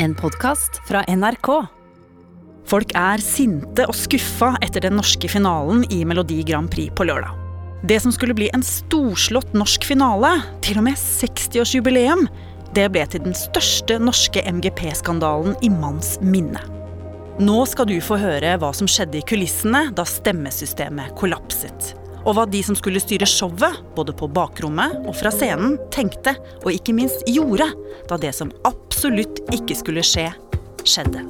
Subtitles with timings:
[0.00, 1.48] En podkast fra NRK.
[2.70, 7.32] Folk er sinte og skuffa etter den norske finalen i Melodi Grand Prix på lørdag.
[7.82, 10.30] Det som skulle bli en storslått norsk finale,
[10.62, 12.28] til og med 60-årsjubileum,
[12.78, 16.62] det ble til den største norske MGP-skandalen i manns minne.
[17.42, 21.96] Nå skal du få høre hva som skjedde i kulissene da stemmesystemet kollapset.
[22.22, 26.70] Og hva de som skulle styre showet, både på bakrommet og fra scenen, tenkte og
[26.70, 27.66] ikke minst gjorde
[28.06, 30.26] da det som absolutt ikke skulle skje,
[30.82, 31.20] skjedde.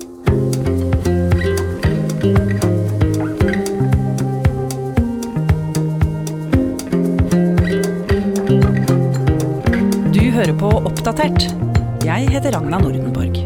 [10.15, 11.51] Du hører på Oppdatert.
[12.07, 13.37] Jeg heter Ragna Nordenborg.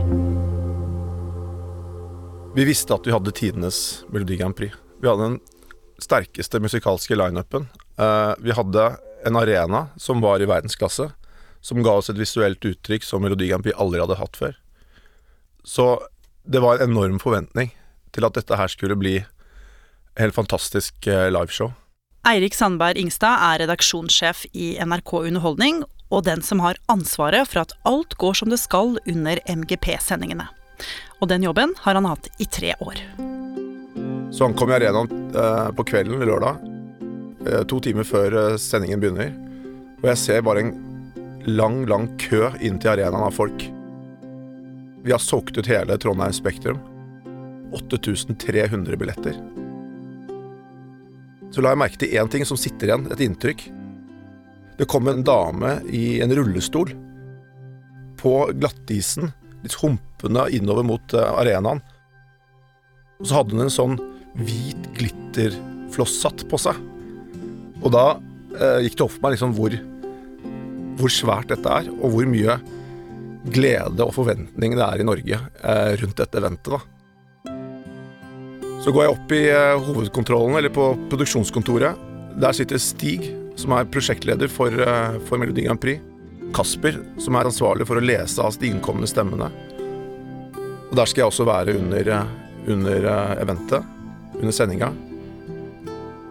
[2.55, 4.77] Vi visste at vi hadde tidenes Melodi Grand Prix.
[5.01, 5.41] Vi hadde den
[5.99, 7.67] sterkeste musikalske lineupen.
[7.99, 8.93] Uh, vi hadde
[9.27, 11.11] en arena som var i verdensklasse,
[11.63, 14.57] som ga oss et visuelt uttrykk som Melodi Grand Prix aldri hadde hatt før.
[15.63, 15.87] Så
[16.43, 17.71] det var en enorm forventning
[18.13, 19.21] til at dette her skulle bli
[20.19, 21.73] helt fantastisk uh, liveshow.
[22.29, 25.83] Eirik Sandberg Ingstad er redaksjonssjef i NRK Underholdning,
[26.13, 30.47] og den som har ansvaret for at alt går som det skal under MGP-sendingene.
[31.19, 33.01] Og den jobben har han hatt i tre år.
[34.33, 36.63] Så ankom jeg arenaen eh, på kvelden lørdag,
[37.47, 39.35] eh, to timer før eh, sendingen begynner.
[40.01, 40.73] Og jeg ser bare en
[41.47, 43.65] lang, lang kø inn til arenaen av folk.
[45.03, 46.81] Vi har solgt ut hele Trondheim Spektrum.
[47.73, 49.39] 8300 billetter.
[51.53, 53.65] Så la jeg merke til én ting som sitter igjen, et inntrykk.
[54.79, 56.93] Det kom en dame i en rullestol
[58.21, 59.33] på glattisen,
[59.65, 61.83] litt humpende innover mot arenaen.
[63.21, 63.99] Og så hadde hun en sånn
[64.39, 66.79] hvit glitterflosshatt på seg.
[67.83, 68.05] Og da
[68.57, 69.77] eh, gikk det opp for meg liksom hvor,
[70.99, 72.59] hvor, svært dette er, og hvor mye
[73.53, 76.77] glede og forventning det er i Norge eh, rundt dette eventet.
[76.77, 76.83] da.
[78.83, 82.09] Så går jeg opp i eh, hovedkontrollen, eller på produksjonskontoret.
[82.43, 86.03] Der sitter Stig, som er prosjektleder for, eh, for Melodi Grand Prix.
[86.53, 89.49] Kasper, som er ansvarlig for å lese av de innkomne stemmene.
[90.91, 92.33] Og der skal jeg også være under, eh,
[92.75, 93.07] under
[93.41, 93.87] eventet,
[94.39, 94.93] under sendinga.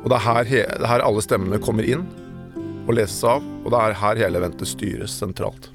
[0.01, 2.03] Og det er, her, det er her alle stemmene kommer inn
[2.91, 5.71] og leses av, og det er her hele eventet styres sentralt.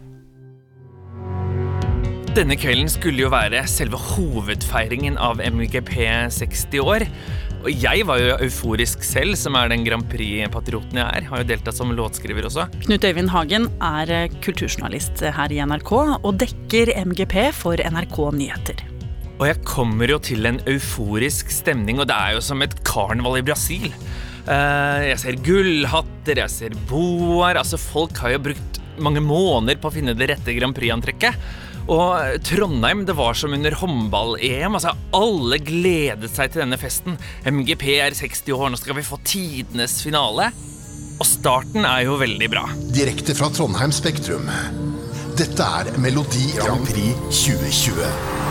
[2.36, 5.94] Denne kvelden skulle jo være selve hovedfeiringen av MGP
[6.36, 7.06] 60 år.
[7.64, 11.24] Og jeg var jo euforisk selv, som er den Grand Prix-patrioten jeg er.
[11.30, 12.66] Har jo deltatt som låtskriver også.
[12.84, 18.84] Knut Øyvind Hagen er eh, kulturjournalist her i NRK og dekker MGP for NRK Nyheter.
[19.40, 23.40] Og jeg kommer jo til en euforisk stemning, og det er jo som et karneval
[23.40, 23.88] i Brasil.
[24.46, 27.58] Eh, jeg ser gullhatter, jeg ser boaer.
[27.60, 31.40] Altså, folk har jo brukt mange måneder på å finne det rette Grand Prix-antrekket.
[31.92, 34.74] Og Trondheim, det var som under håndball-EM.
[34.78, 37.18] Altså, alle gledet seg til denne festen.
[37.46, 40.50] MGP er 60 år, nå skal vi få tidenes finale.
[41.16, 42.66] Og starten er jo veldig bra.
[42.92, 44.50] Direkte fra Trondheim Spektrum.
[45.36, 48.45] Dette er Melodi Grand Prix 2020.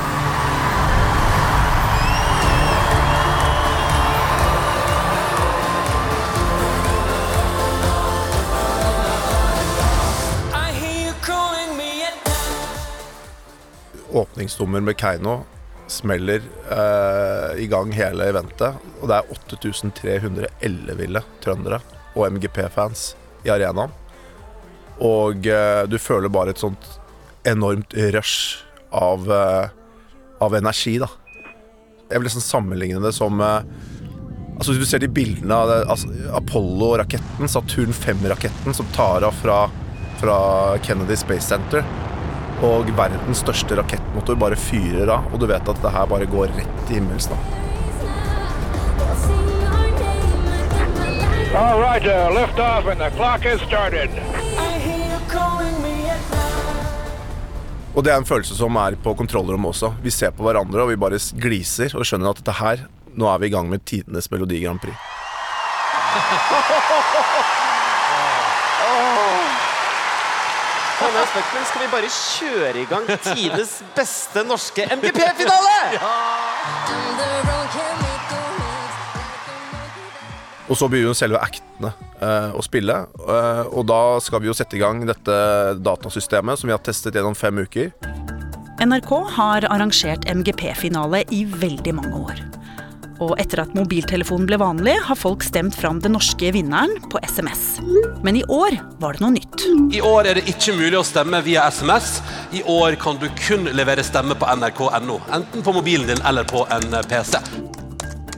[14.16, 15.42] åpningsnummer med Keiino
[15.88, 18.80] smeller eh, i gang hele eventet.
[19.02, 21.81] Og det er 8300 elleville trøndere
[22.16, 23.14] og MGP-fans
[23.46, 23.94] i arenaen.
[25.04, 26.88] Og eh, du føler bare et sånt
[27.46, 28.64] enormt rush
[28.96, 29.68] av, eh,
[30.42, 31.09] av energi, da.
[32.09, 33.62] Jeg vil nesten sammenligne det som eh,
[34.56, 39.58] Altså Hvis du ser de bildene av altså, Apollo-raketten, Saturn 5-raketten, som tar av fra,
[40.22, 40.38] fra
[40.80, 41.84] Kennedy Space Center
[42.64, 46.54] og verdens største rakettmotor bare fyrer av, og du vet at det her bare går
[46.56, 47.28] rett til himmels.
[47.28, 47.38] da.
[51.56, 54.10] All right, uh, lift off and the clock has started.
[57.96, 59.94] Og det er en følelse som er på kontrollrommet også.
[60.04, 62.84] Vi ser på hverandre og vi bare gliser og skjønner at dette her,
[63.16, 64.96] nå er vi i gang med tidenes Melodi Grand Prix.
[70.95, 75.74] Trondheim Spektrum skal vi bare kjøre i gang tidenes beste norske MGP-finale!
[80.65, 81.92] Og så begynner selve actene
[82.24, 82.95] eh, å spille.
[83.19, 85.36] Eh, og da skal vi jo sette i gang dette
[85.83, 87.91] datasystemet som vi har testet gjennom fem uker.
[88.81, 92.41] NRK har arrangert MGP-finale i veldig mange år.
[93.23, 97.77] Og etter at mobiltelefonen ble vanlig, har folk stemt fram den norske vinneren på SMS.
[98.25, 99.67] Men i år var det noe nytt.
[99.95, 102.19] I år er det ikke mulig å stemme via SMS.
[102.56, 106.65] I år kan du kun levere stemme på nrk.no, enten på mobilen din eller på
[106.75, 107.39] en eh, PC.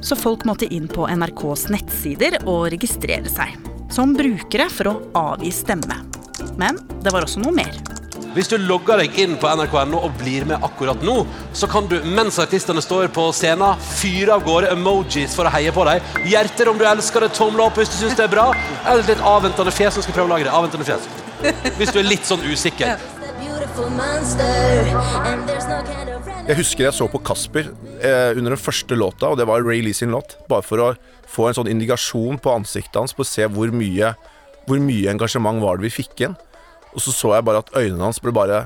[0.02, 3.58] Så folk måtte inn på NRKs nettsider og registrere seg.
[3.92, 6.04] Som brukere for å avgi stemme.
[6.60, 7.74] Men det var også noe mer.
[8.36, 11.20] Hvis du logger deg inn på nrk.no og blir med akkurat nå,
[11.58, 15.74] så kan du mens artistene står på scenen, fyre av gårde emojis for å heie
[15.74, 16.04] på dem.
[16.28, 18.50] Hjerter om du elsker det, tommel opp hvis du syns det er bra,
[18.86, 20.54] eller litt avventende fjes som skal prøve å lage det.
[20.54, 21.08] Avventende fjes.
[21.78, 22.98] Hvis du er litt sånn usikker.
[26.48, 27.68] Jeg husker jeg så på Kasper
[28.00, 30.38] eh, under den første låta, og det var Ray Lee sin låt.
[30.50, 30.88] Bare for å
[31.28, 34.14] få en sånn indikasjon på ansiktet hans, på å se hvor mye,
[34.66, 36.38] hvor mye engasjement var det vi fikk inn.
[36.98, 38.66] Og så så jeg bare at øynene hans ble bare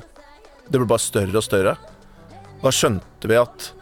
[0.72, 1.75] Det ble bare større og større.
[2.62, 3.74] Da skjønte vi at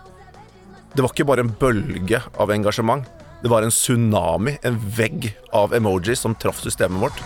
[0.95, 3.03] det var ikke bare en bølge av engasjement.
[3.43, 7.21] Det var en tsunami, en vegg av emojis som traff systemet vårt.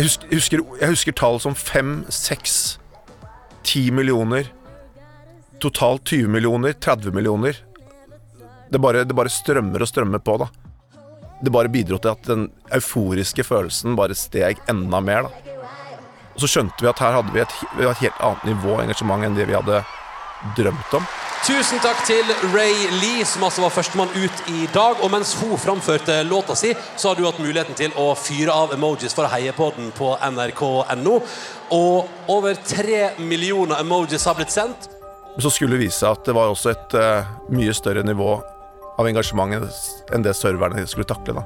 [0.00, 2.78] Jeg husker, jeg husker, tall som fem, seks,
[3.68, 4.48] ti millioner.
[5.60, 7.60] Totalt 20 millioner, 30 millioner.
[8.72, 10.48] Det bare, det bare strømmer og strømmer på, da.
[11.40, 15.56] Det bare bidro til at den euforiske følelsen bare steg enda mer, da.
[16.34, 19.26] Og så skjønte vi at her hadde vi et, et helt annet nivå av engasjement
[19.26, 19.82] enn det vi hadde
[20.56, 21.08] drømt om.
[21.40, 25.00] Tusen takk til Ray Lee, som altså var førstemann ut i dag.
[25.00, 28.74] Og mens hun framførte låta si, så har du hatt muligheten til å fyre av
[28.76, 31.16] emojis for å heie på den på nrk.no.
[31.72, 34.90] Og over tre millioner emojis har blitt sendt.
[35.40, 38.34] Så skulle det vise seg at det var også et uh, mye større nivå
[39.00, 41.40] av engasjementet enn det serverne skulle takle.
[41.40, 41.44] da.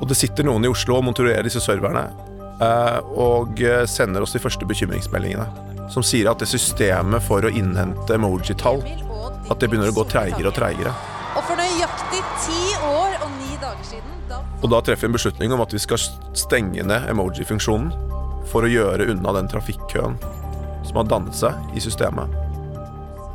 [0.00, 2.08] Og det sitter noen i Oslo og monitorerer disse serverne,
[2.64, 5.46] eh, og eh, sender oss de første bekymringsmeldingene.
[5.92, 8.80] Som sier at det systemet for å innhente emoji-tall,
[9.50, 10.94] at det begynner å gå treigere og treigere.
[11.34, 15.16] Og for nøyaktig ti år og ni dager siden da Og da treffer vi en
[15.18, 16.00] beslutning om at vi skal
[16.32, 17.90] stenge ned emoji-funksjonen
[18.48, 20.16] for å gjøre unna den trafikkøen
[20.84, 22.30] som har dannet seg i systemet.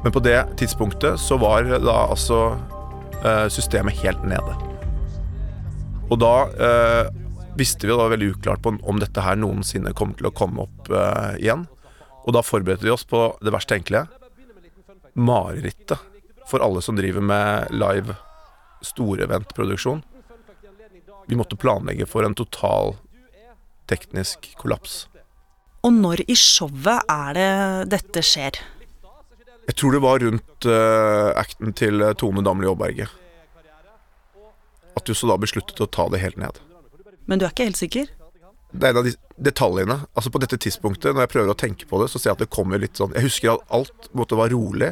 [0.04, 2.56] Men på det tidspunktet så var da altså
[3.52, 4.56] systemet helt nede.
[6.10, 7.10] Og da eh,
[7.58, 10.90] visste vi, var veldig uklart på om dette her noensinne kom til å komme opp
[10.90, 11.68] eh, igjen.
[12.26, 14.08] Og da forberedte vi oss på det verst tenkelige.
[15.20, 16.02] Marerittet
[16.50, 18.16] for alle som driver med live
[18.86, 20.02] storeventproduksjon.
[21.30, 22.96] Vi måtte planlegge for en total
[23.90, 25.04] teknisk kollaps.
[25.86, 27.52] Og når i showet er det
[27.94, 28.58] dette skjer?
[29.70, 33.06] Jeg tror det var rundt uh, acten til eh, Tone Damli Aaberge.
[34.98, 36.58] At du så da besluttet å ta det helt ned.
[37.30, 38.10] Men du er ikke helt sikker?
[38.74, 40.00] Det er en av de detaljene.
[40.18, 42.44] Altså På dette tidspunktet, når jeg prøver å tenke på det, så ser jeg at
[42.48, 44.92] det kommer litt sånn Jeg husker at alt måtte være rolig,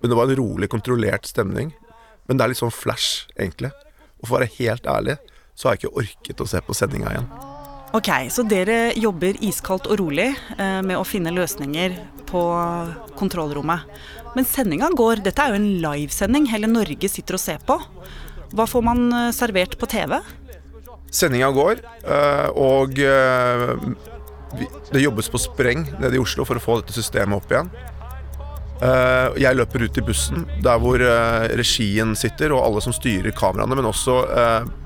[0.00, 1.74] men det var en rolig, kontrollert stemning.
[2.28, 3.74] Men det er litt sånn flash, egentlig.
[4.22, 5.20] Og for å være helt ærlig,
[5.52, 7.47] så har jeg ikke orket å se på sendinga igjen.
[7.96, 11.94] Ok, så dere jobber iskaldt og rolig eh, med å finne løsninger
[12.28, 12.42] på
[13.16, 13.86] kontrollrommet.
[14.36, 17.78] Men sendinga går, dette er jo en livesending hele Norge sitter og ser på.
[18.52, 20.18] Hva får man eh, servert på TV?
[21.08, 22.92] Sendinga går, eh, og
[24.92, 27.72] det jobbes på spreng nede i Oslo for å få dette systemet opp igjen.
[28.78, 31.02] Jeg løper ut i bussen, der hvor
[31.58, 34.20] regien sitter, og alle som styrer kameraene, men også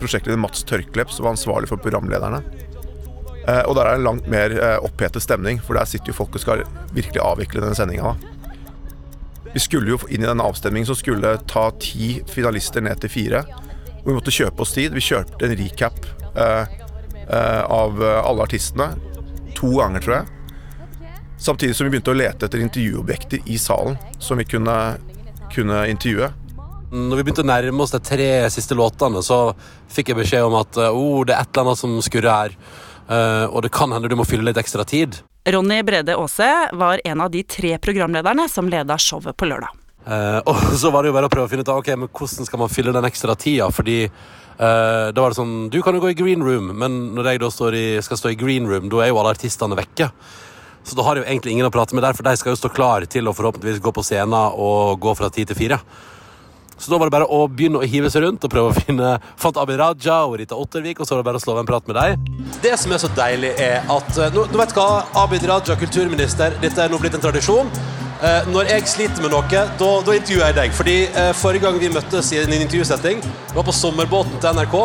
[0.00, 2.40] prosjektleder Mats Tørklepp, som var ansvarlig for programlederne.
[3.48, 6.36] Eh, Og der er det langt mer eh, opphetet stemning, for der sitter jo folk
[6.36, 8.14] og skal virkelig avvikle denne sendinga.
[9.52, 13.42] Vi skulle jo inn i denne avstemningen som skulle ta ti finalister ned til fire.
[14.02, 14.94] Og vi måtte kjøpe oss tid.
[14.96, 16.78] Vi kjørte en recap eh,
[17.26, 18.92] eh, av eh, alle artistene.
[19.58, 21.10] To ganger, tror jeg.
[21.42, 24.76] Samtidig som vi begynte å lete etter intervjuobjekter i salen som vi kunne,
[25.52, 26.30] kunne intervjue.
[26.92, 29.50] Når vi begynte å nærme oss de tre siste låtene, så
[29.92, 32.56] fikk jeg beskjed om at oh, det er et eller annet som skurrer her.
[33.08, 35.20] Eh, og det kan hende du må fylle litt ekstra tid.
[35.48, 39.72] Ronny Brede Aase var en av de tre programlederne som leda showet på lørdag.
[40.06, 42.12] Eh, og så var det jo bare å prøve å finne ut av ok, men
[42.12, 43.68] hvordan skal man fylle den ekstra tida.
[43.74, 47.32] Fordi eh, da var det sånn Du kan jo gå i green room, men når
[47.32, 50.12] jeg da står i, skal stå i green room, da er jo alle artistene vekke.
[50.82, 52.58] Så da har jeg jo egentlig ingen å prate med der, for de skal jo
[52.58, 55.78] stå klar til å forhåpentligvis gå på scenen og gå fra ti til fire.
[56.78, 59.14] Så da var det bare å begynne å hive seg rundt og prøve å finne
[59.40, 61.68] Fant Abid Raja og Rita Ottervik, og så var det bare å slå av en
[61.68, 62.28] prat med dem.
[62.62, 64.88] Det som er så deilig, er at eh, nå, du hva,
[65.22, 67.70] Abid Raja, kulturminister, dette er nå blitt en tradisjon.
[68.22, 70.76] Eh, når jeg sliter med noe, da intervjuer jeg deg.
[70.78, 74.76] Fordi eh, Forrige gang vi møttes i en intervjusetting, det var på sommerbåten til NRK.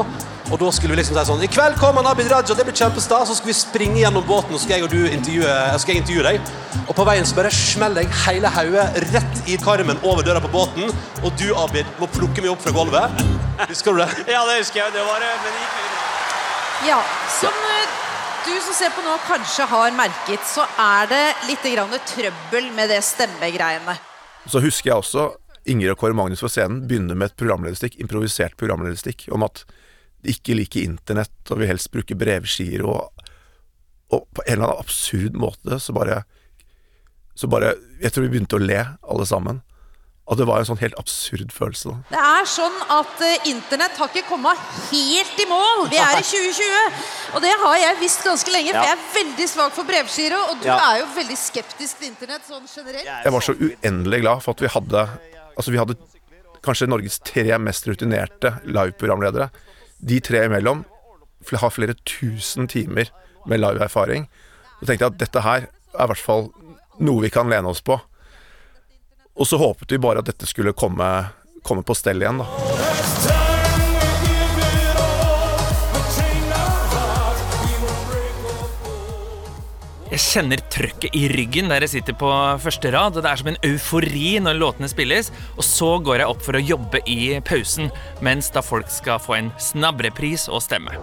[0.47, 2.75] Og da skulle vi liksom si sånn I kveld kommer han Abid Raja, det blir
[2.75, 3.27] kjempestas.
[3.27, 6.03] Så skulle vi springe gjennom båten, og så skal jeg og du intervjue, skal jeg
[6.03, 6.51] intervjue deg.
[6.85, 10.51] Og på veien så bare smeller jeg hele hodet rett i karmen over døra på
[10.53, 10.87] båten.
[11.23, 13.23] Og du, Abid, må plukke meg opp fra gulvet.
[13.67, 14.09] Husker du det?
[14.37, 14.93] Ja, det husker jeg.
[14.95, 16.05] Det var eh, men det gikk veldig bra.
[16.87, 16.99] Ja,
[17.39, 17.97] som eh,
[18.47, 22.93] du som ser på nå kanskje har merket, så er det litt grann trøbbel med
[22.93, 23.97] det stemmegreiene.
[24.47, 25.27] Så husker jeg også
[25.67, 29.65] Ingrid og Kåre Magnus på scenen begynner med et programlederstikk, improvisert programlederstikk, om at
[30.25, 33.11] ikke liker internett og vil helst bruke brevskier Og,
[34.11, 36.23] og på en eller annen absurd måte så bare
[37.35, 39.61] Så bare Jeg tror vi begynte å le, alle sammen.
[40.27, 41.87] At det var en sånn helt absurd følelse.
[41.87, 41.97] da.
[42.11, 44.59] Det er sånn at eh, internett har ikke kommet
[44.89, 45.85] helt i mål.
[45.87, 46.97] Vi er i 2020.
[47.37, 48.89] Og det har jeg visst ganske lenge, for Ja.
[48.89, 50.41] jeg er veldig svak for brevgiro.
[50.51, 50.75] Og du Ja.
[50.89, 53.07] er jo veldig skeptisk til internett sånn generelt.
[53.23, 55.05] Jeg var så uendelig glad for at vi hadde
[55.57, 55.95] Altså vi hadde
[56.61, 59.47] kanskje Norges tre mest rutinerte liveprogramledere.
[59.97, 60.83] De tre imellom
[61.51, 63.09] har flere tusen timer
[63.47, 64.27] med liveerfaring.
[64.79, 66.49] Så tenkte jeg at dette her er i hvert fall
[66.99, 67.99] noe vi kan lene oss på.
[69.37, 71.07] Og så håpet vi bare at dette skulle komme,
[71.63, 72.76] komme på stell igjen, da.
[80.07, 82.29] Jeg kjenner trøkket i ryggen der jeg sitter på
[82.63, 83.17] første rad.
[83.17, 85.33] og Det er som en eufori når låtene spilles.
[85.57, 87.91] Og så går jeg opp for å jobbe i pausen,
[88.23, 90.95] mens da folk skal få en snabrepris og stemme.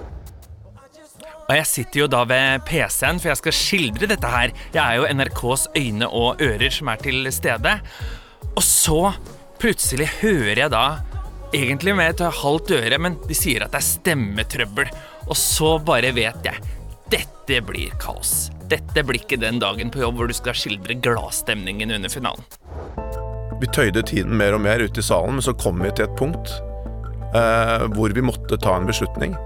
[1.45, 4.57] Og jeg sitter jo da ved PC-en, for jeg skal skildre dette her.
[4.73, 7.77] Jeg er jo NRKs øyne og ører som er til stede.
[8.55, 9.01] Og så
[9.61, 10.87] plutselig hører jeg da,
[11.53, 14.97] egentlig med et halvt øre, men de sier at det er stemmetrøbbel.
[15.29, 16.77] Og så bare vet jeg.
[17.13, 18.54] Dette blir kaos.
[18.71, 22.45] Dette blir ikke den dagen på jobb hvor du skal skildre gladstemningen under finalen.
[23.61, 26.17] Vi tøyde tiden mer og mer ute i salen, men så kom vi til et
[26.19, 26.51] punkt
[27.37, 29.37] eh, hvor vi måtte ta en beslutning.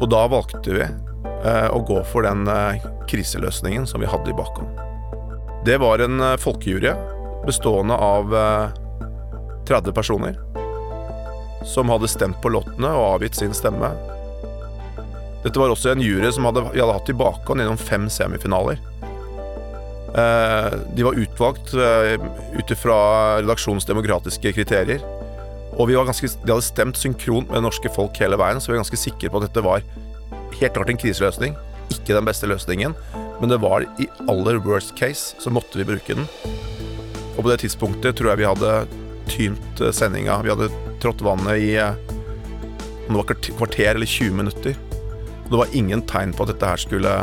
[0.00, 4.38] Og da valgte vi eh, å gå for den eh, kriseløsningen som vi hadde i
[4.38, 4.80] bakhånd.
[5.64, 6.94] Det var en eh, folkejury
[7.46, 8.80] bestående av eh,
[9.68, 10.40] 30 personer
[11.64, 13.88] som hadde stemt på låtene og avgitt sin stemme.
[15.44, 18.80] Dette var også en jury som hadde, vi hadde hatt i bakhånd gjennom fem semifinaler.
[20.14, 22.14] Eh, De var utvalgt eh,
[22.56, 22.96] ut ifra
[23.42, 23.84] redaksjonens
[24.56, 25.04] kriterier.
[25.74, 28.84] Og ganske, de hadde stemt synkront med det norske folk hele veien, så vi var
[28.84, 29.82] ganske sikre på at dette var
[30.60, 31.56] helt klart en kriseløsning.
[31.90, 32.94] Ikke den beste løsningen,
[33.40, 36.28] men det var i aller worst case, så måtte vi bruke den.
[37.34, 38.74] Og på det tidspunktet tror jeg vi hadde
[39.34, 40.40] tynt eh, sendinga.
[40.46, 40.70] Vi hadde
[41.02, 41.74] trådt vannet i
[43.04, 44.78] om det var kvarter eller 20 minutter.
[45.44, 47.14] Og det var ingen tegn på at dette her skulle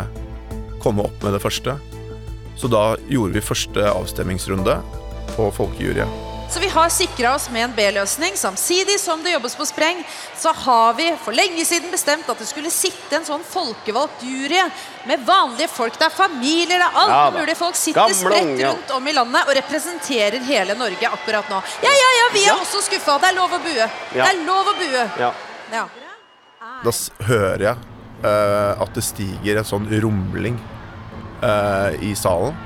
[0.83, 1.77] komme opp med det første.
[2.57, 4.75] Så da gjorde vi første avstemmingsrunde
[5.35, 6.27] på folkejuryet.
[6.51, 8.33] Så vi har sikra oss med en B-løsning.
[8.35, 10.01] Samtidig som det jobbes på spreng,
[10.37, 14.59] så har vi for lenge siden bestemt at det skulle sitte en sånn folkevalgt jury
[15.07, 15.95] med vanlige folk.
[15.95, 17.39] Det er familier, det er alt Ja da.
[17.39, 17.55] mulig.
[17.55, 18.67] Folk sitter Gamle spredt unge.
[18.67, 21.61] rundt om i landet og representerer hele Norge akkurat nå.
[21.87, 22.57] Ja, ja, ja, vi er Ja.
[22.59, 23.17] også skuffa.
[23.23, 23.87] Det er lov å bue.
[24.11, 25.07] Det er lov å bue.
[25.23, 25.31] Ja.
[25.71, 25.87] Ja.
[26.83, 26.91] Da
[27.31, 27.77] hører jeg
[28.25, 30.59] at det stiger en sånn rumling
[31.41, 32.57] eh, i salen.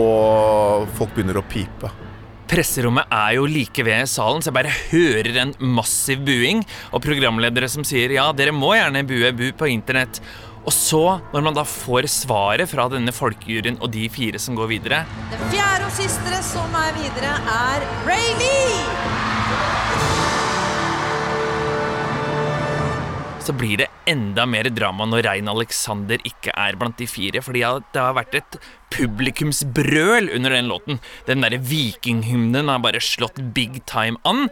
[0.00, 1.90] Og folk begynner å pipe.
[2.50, 6.64] Presserommet er jo like ved salen, så jeg bare hører en massiv buing.
[6.90, 10.22] Og programledere som sier ja, dere må gjerne bue, bu på internett.
[10.60, 14.74] Og så, når man da får svaret fra denne folkejuryen og de fire som går
[14.74, 19.30] videre, Den fjerde og siste som er videre, er Ray Lee.
[23.50, 27.62] så blir det enda mer drama når Rein Alexander ikke er blant de fire, fordi
[27.94, 28.58] det har vært et
[28.90, 31.00] publikumsbrøl under den låten.
[31.28, 34.48] Den derre vikinghymnen har bare slått big time an.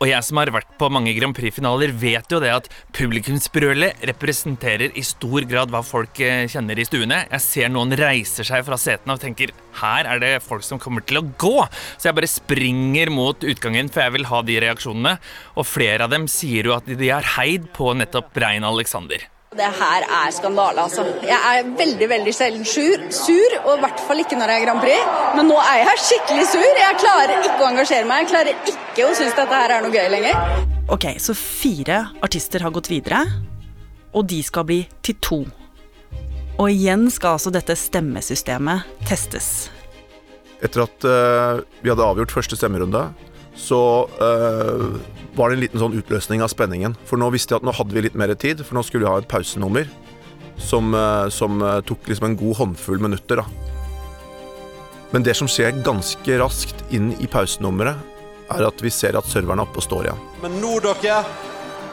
[0.00, 4.94] Og jeg som har vært på mange Grand Prix-finaler, vet jo det at publikumsbrølet representerer
[4.96, 7.18] i stor grad hva folk eh, kjenner i stuene.
[7.26, 9.52] Jeg ser noen reiser seg fra setene og tenker
[9.82, 11.52] her er det folk som kommer til å gå.
[12.00, 15.12] Så jeg bare springer mot utgangen, for jeg vil ha de reaksjonene.
[15.60, 19.28] Og flere av dem sier jo at de har heid på nettopp Rein Alexander.
[19.50, 21.02] Det her er skandale, altså.
[21.26, 24.66] Jeg er veldig veldig sjelden sur, sur, og i hvert fall ikke når jeg er
[24.68, 25.08] Grand Prix.
[25.34, 26.66] Men nå er jeg skikkelig sur.
[26.78, 28.20] Jeg klarer ikke å engasjere meg.
[28.22, 30.38] Jeg klarer ikke å synes dette her er noe gøy lenger.
[30.94, 33.24] Ok, så fire artister har gått videre,
[34.14, 35.40] og de skal bli til to.
[36.60, 39.66] Og igjen skal altså dette stemmesystemet testes.
[40.62, 43.08] Etter at uh, vi hadde avgjort første stemmerunde,
[43.58, 43.82] så
[44.22, 44.84] eh,
[45.36, 46.96] var det en liten sånn utløsning av spenningen.
[47.08, 49.10] For nå visste jeg at nå hadde vi litt mer tid, for nå skulle vi
[49.10, 49.88] ha et pausenummer
[50.60, 53.36] som, eh, som eh, tok liksom en god håndfull minutter.
[53.36, 53.44] da.
[55.10, 57.96] Men det som skjer ganske raskt inn i pausenummeret,
[58.50, 60.22] er at vi ser at serveren er oppe og står igjen.
[60.42, 61.22] Men nå, dere,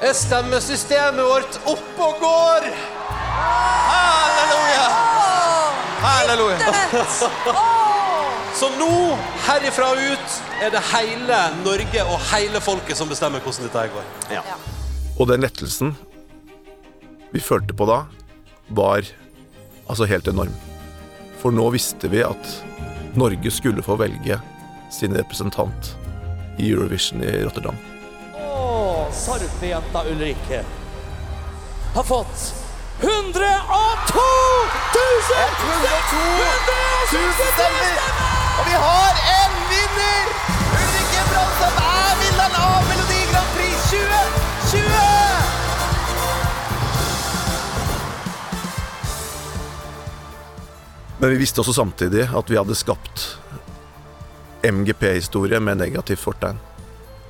[0.01, 2.69] er stemmesystemet vårt oppe og går!
[3.89, 4.87] Halleluja!
[6.05, 7.85] Halleluja!
[8.57, 13.83] Så nå, herifra ut, er det hele Norge og hele folket som bestemmer hvordan dette
[13.83, 13.91] her
[14.33, 14.41] Ja.
[15.19, 15.91] Og den lettelsen
[17.29, 17.99] vi følte på da,
[18.73, 19.05] var
[19.85, 20.55] altså helt enorm.
[21.37, 22.49] For nå visste vi at
[23.13, 24.39] Norge skulle få velge
[24.89, 25.93] sin representant
[26.57, 27.77] i Eurovision i Rotterdam.
[28.41, 30.63] Åh, sarpejenta Ulrikke
[31.93, 32.53] har fått
[33.05, 33.13] 102
[37.13, 38.46] 000 stemmer!
[38.57, 40.29] Og vi har en vinner!
[40.77, 45.27] Ulrikke Bronseth er vinneren av Melodi Grand Prix 2020!
[51.17, 53.27] Men vi visste også samtidig at vi hadde skapt
[54.65, 56.57] MGP-historie med negativt fortegn.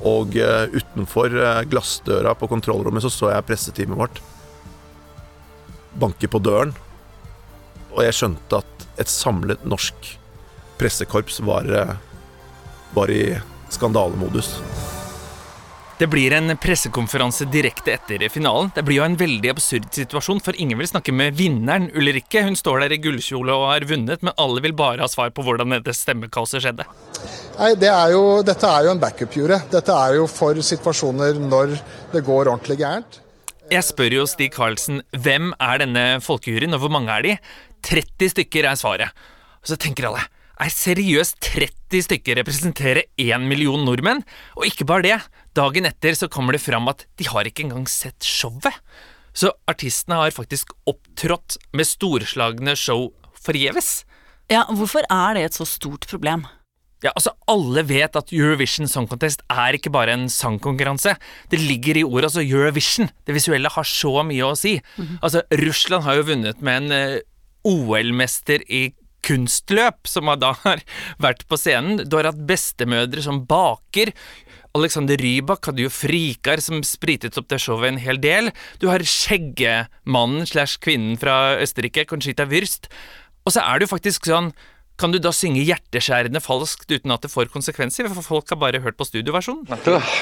[0.07, 4.21] Og eh, utenfor eh, glassdøra på kontrollrommet så så jeg presseteamet vårt
[5.99, 6.71] banke på døren.
[7.95, 10.15] Og jeg skjønte at et samlet norsk
[10.77, 11.95] pressekorps var, eh,
[12.93, 13.37] var i
[13.69, 14.57] skandalemodus.
[15.97, 18.69] Det blir en pressekonferanse direkte etter finalen.
[18.75, 22.43] Det blir jo en veldig absurd situasjon, for ingen vil snakke med vinneren, Ulrikke.
[22.45, 25.41] Hun står der i gullkjole og har vunnet, men alle vil bare ha svar på
[25.41, 26.85] hvordan dette stemmekaoset skjedde.
[27.57, 29.57] Nei, det er jo, Dette er jo en backup-jure.
[29.73, 31.79] Dette er jo for situasjoner når
[32.13, 33.23] det går ordentlig gærent.
[33.73, 37.37] Jeg spør jo Stig Karlsen hvem er denne folkejuryen, og hvor mange er de?
[37.89, 39.27] 30 stykker er svaret.
[39.65, 40.27] Og så tenker alle
[40.63, 44.23] er seriøst 30 stykker representere 1 million nordmenn?
[44.57, 45.19] Og ikke bare det,
[45.57, 48.73] dagen etter så kommer det fram at de har ikke engang sett showet.
[49.37, 54.01] Så artistene har faktisk opptrådt med storslagne show forgjeves.
[54.49, 56.47] Ja, hvorfor er det et så stort problem?
[57.05, 61.13] Ja, altså Alle vet at Eurovision Song Contest er ikke bare en sangkonkurranse.
[61.51, 63.11] Det ligger i ordet altså Eurovision.
[63.27, 64.79] Det visuelle har så mye å si.
[64.97, 65.19] Mhm.
[65.21, 67.19] Altså, Russland har jo vunnet med en uh,
[67.67, 68.87] OL-mester i
[69.27, 70.83] kunstløp, som da har
[71.23, 72.05] vært på scenen.
[72.07, 74.13] Du har hatt bestemødre som baker.
[74.77, 78.51] Alexander Rybak hadde jo Frikar som spritet opp det showet en hel del.
[78.81, 82.91] Du har skjeggemannen slash kvinnen fra Østerrike, Conchita Würst.
[83.47, 84.51] Og så er det jo faktisk sånn
[84.97, 88.07] kan du da synge hjerteskjærende falskt uten at det får konsekvenser?
[88.15, 89.67] For folk har bare hørt på studioversjonen.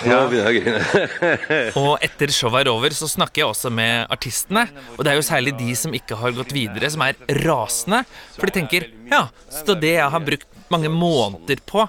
[0.04, 0.26] Ja.
[1.80, 4.66] Og etter showet er over, så snakker jeg også med artistene.
[4.98, 8.04] Og det er jo særlig de som ikke har gått videre, som er rasende.
[8.36, 11.86] For de tenker ja, så det jeg har brukt mange måneder på,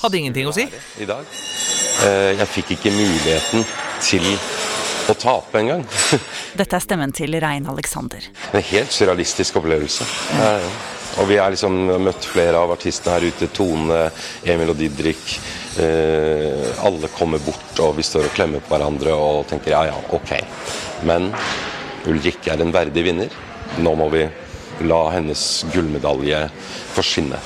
[0.00, 0.64] hadde ingenting å si.
[1.02, 1.26] I dag.
[2.06, 3.66] Eh, Jeg fikk ikke muligheten
[4.06, 4.24] til
[5.10, 5.82] å tape engang.
[6.60, 8.24] Dette er stemmen til Rein Alexander.
[8.54, 10.06] En helt surrealistisk opplevelse.
[10.38, 10.72] Ja, ja.
[11.18, 13.48] Og vi har liksom møtt flere av artistene her ute.
[13.54, 14.04] Tone,
[14.46, 15.34] Emil og Didrik.
[15.82, 19.96] Eh, alle kommer bort, og vi står og klemmer på hverandre og tenker ja ja,
[20.14, 20.36] ok.
[21.08, 21.30] Men
[22.10, 23.34] Ulrikke er en verdig vinner.
[23.82, 24.24] Nå må vi
[24.86, 25.44] la hennes
[25.74, 26.46] gullmedalje
[26.94, 27.40] forsvinne.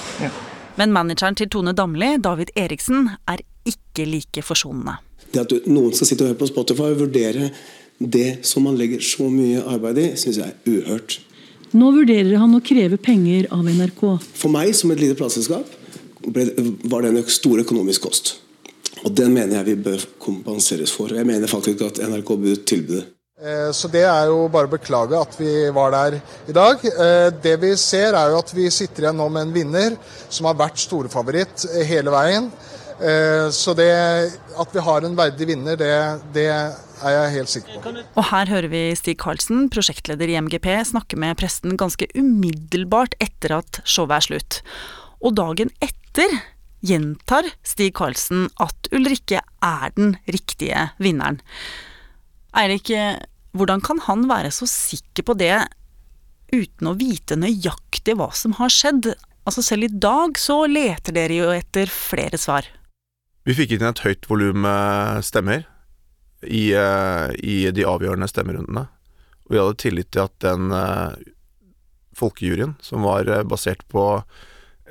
[0.79, 4.98] Men manageren til Tone Damli, David Eriksen, er ikke like forsonende.
[5.35, 7.50] Det at noen skal sitte og høre på Spotify og vurdere
[7.98, 11.18] det som man legger så mye arbeid i, syns jeg er uhørt.
[11.75, 14.05] Nå vurderer han å kreve penger av NRK.
[14.39, 15.67] For meg som et lite plateselskap
[16.89, 18.37] var det en stor økonomisk kost.
[19.05, 21.13] Og den mener jeg vi bør kompenseres for.
[21.13, 23.05] Jeg mener faktisk at NRK bør tilby det.
[23.43, 26.79] Eh, Så det er jo bare å beklage at vi var der i dag.
[26.85, 29.97] Eh, Det vi ser er jo at vi sitter igjen nå med en vinner
[30.31, 32.51] som har vært storfavoritt eh, hele veien.
[33.03, 33.91] Eh, Så det
[34.57, 36.49] at vi har en verdig vinner, det, det
[37.03, 37.93] er jeg helt sikker på.
[38.15, 43.59] Og her hører vi Stig Karlsen, prosjektleder i MGP, snakke med presten ganske umiddelbart etter
[43.59, 44.61] at showet er slutt.
[45.25, 46.39] Og dagen etter
[46.85, 51.41] gjentar Stig Karlsen at Ulrikke er den riktige vinneren.
[52.55, 52.93] Eirik,
[53.57, 55.57] hvordan kan han være så sikker på det
[56.55, 59.15] uten å vite nøyaktig hva som har skjedd?
[59.45, 62.69] Altså Selv i dag så leter dere jo etter flere svar.
[63.45, 64.65] Vi fikk inn et høyt volum
[65.25, 65.67] stemmer
[66.47, 68.87] i, eh, i de avgjørende stemmerundene.
[69.45, 71.17] Og vi hadde tillit til at den eh,
[72.17, 74.23] folkejuryen, som var eh, basert på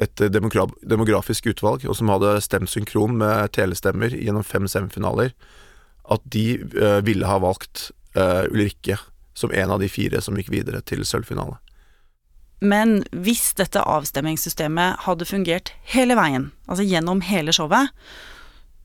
[0.02, 5.36] et demografisk utvalg, og som hadde stemt synkron med telestemmer gjennom fem semifinaler,
[6.10, 6.58] at de
[7.06, 8.98] ville ha valgt Ulrikke
[9.38, 11.60] som en av de fire som gikk videre til sølvfinale.
[12.64, 17.94] Men hvis dette avstemmingssystemet hadde fungert hele veien, altså gjennom hele showet,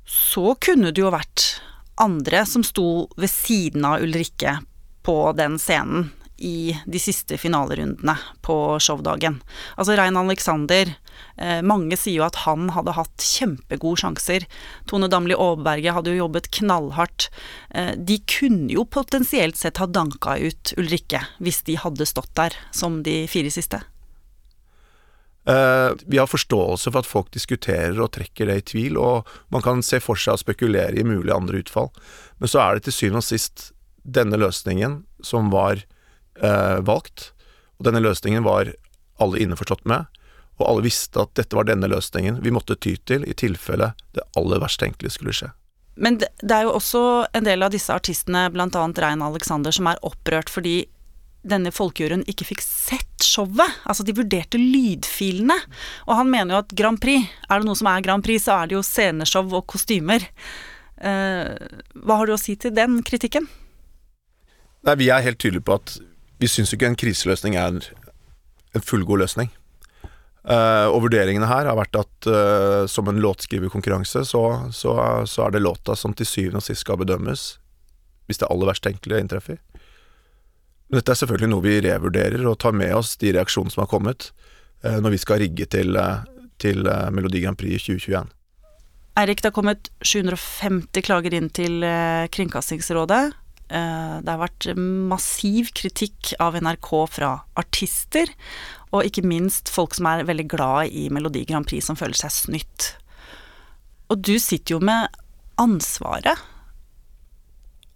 [0.08, 1.60] så kunne det jo vært
[2.00, 4.58] andre som sto ved siden av Ulrikke
[5.06, 8.14] på den scenen i de siste finalerundene
[8.46, 9.40] på showdagen.
[9.74, 10.92] Altså Rein Alexander,
[11.36, 14.46] eh, mange sier jo at han hadde hatt kjempegode sjanser.
[14.86, 17.28] Tone Damli Aaberge hadde jo jobbet knallhardt.
[17.74, 22.54] Eh, de kunne jo potensielt sett ha danka ut Ulrikke hvis de hadde stått der
[22.70, 23.82] som de fire siste.
[25.48, 29.64] Eh, vi har forståelse for at folk diskuterer og trekker det i tvil, og man
[29.64, 31.88] kan se for seg å spekulere i mulige andre utfall.
[32.36, 33.70] Men så er det til syvende og sist
[34.04, 37.30] denne løsningen som var eh, valgt.
[37.78, 38.74] Og denne løsningen var
[39.22, 40.10] alle innforstått med,
[40.58, 44.26] og alle visste at dette var denne løsningen vi måtte ty til i tilfelle det
[44.36, 45.52] aller verst tenkelige skulle skje.
[45.98, 47.00] Men det, er jo også
[47.34, 50.84] en del av disse artistene, annet Rein Alexander, som er opprørt fordi
[51.46, 53.78] denne folkejuryen ikke fikk sett showet.
[53.88, 55.56] Altså, de vurderte lydfilene.
[56.08, 58.58] Og han mener jo at Grand Prix, er det noe som er Grand Prix, så
[58.58, 60.26] er det jo sceneshow og kostymer.
[60.98, 61.54] Eh,
[62.02, 63.46] hva har du å si til den kritikken?
[64.86, 65.98] Nei, Vi er helt tydelige på at
[66.38, 67.80] vi syns ikke en kriseløsning er
[68.74, 69.50] en fullgod løsning.
[70.48, 74.94] Eh, og vurderingene her har vært at eh, som en låtskriverkonkurranse, så, så,
[75.28, 77.58] så er det låta som til syvende og sist skal bedømmes,
[78.26, 79.58] hvis det aller verst tenkelige inntreffer.
[80.88, 84.30] Dette er selvfølgelig noe vi revurderer og tar med oss de reaksjonene som har kommet,
[84.82, 86.24] eh, når vi skal rigge til, eh,
[86.58, 88.30] til eh, Melodi Grand Prix i 2021.
[89.18, 91.82] Eirik, det har kommet 750 klager inn til
[92.30, 93.34] Kringkastingsrådet.
[93.68, 98.30] Det har vært massiv kritikk av NRK fra artister,
[98.94, 102.30] og ikke minst folk som er veldig glad i Melodi Grand Prix, som føler seg
[102.30, 102.92] snytt.
[104.08, 105.10] Og du sitter jo med
[105.58, 106.46] ansvaret.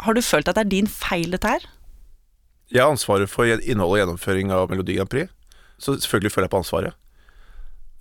[0.03, 1.71] Har du følt at det er din feil, dette her?
[2.73, 5.29] Jeg har ansvaret for innhold og gjennomføring av Melodi Grand Prix,
[5.77, 6.95] så selvfølgelig føler jeg på ansvaret.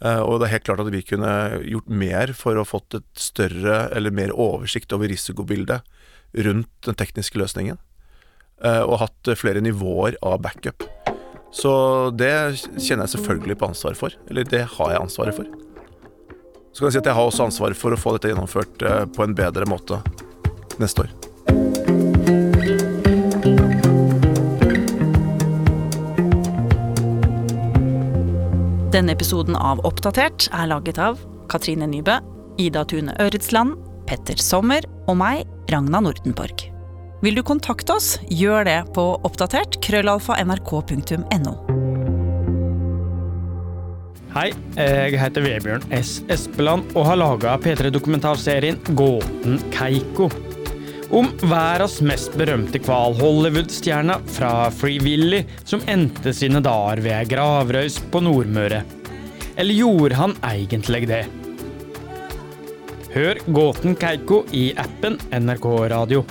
[0.01, 1.33] Eh, Og det er helt klart at vi kunne
[1.67, 5.83] gjort mer for å fått et større eller mer oversikt over risikobildet
[6.47, 7.77] rundt den tekniske løsningen,
[8.63, 10.87] eh, og hatt flere nivåer av backup.
[11.51, 12.31] Så det
[12.79, 15.51] kjenner jeg selvfølgelig på ansvaret for, eller det har jeg ansvaret for.
[16.71, 19.03] Så kan jeg si at jeg har også ansvaret for å få dette gjennomført eh,
[19.11, 19.99] på en bedre måte
[20.79, 21.30] neste år.
[28.91, 31.19] Denne episoden av Oppdatert er laget av
[31.51, 32.17] Katrine Nybø,
[32.59, 33.77] Ida Tune Øretsland,
[34.09, 36.65] Petter Sommer og meg, Ragna Nordenborg.
[37.23, 41.55] Vil du kontakte oss, gjør det på oppdatert krøllalfa nrk.no.
[44.35, 46.17] Hei, jeg heter Vebjørn S.
[46.31, 50.27] Espeland og har laga P3-dokumentarserien Gåten Keiko.
[51.11, 57.25] Om verdens mest berømte hval, Hollywood-stjerna fra Free Willy, som endte sine dager ved ei
[57.27, 58.79] gravrøys på Nordmøre.
[59.59, 61.25] Eller gjorde han egentlig det?
[63.11, 66.23] Hør Gåten Keiko i appen NRK Radio.